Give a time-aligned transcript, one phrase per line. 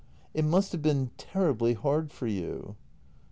[0.33, 2.75] It must have been terribly hard for you.